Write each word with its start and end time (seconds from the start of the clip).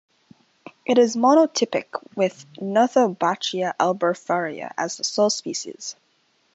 It 0.83 0.97
is 0.97 1.15
monotypic 1.15 1.85
with 2.15 2.47
"Nothobachia 2.57 3.75
ablephara" 3.79 4.71
as 4.75 4.97
the 4.97 5.03
sole 5.03 5.29
species. 5.29 5.95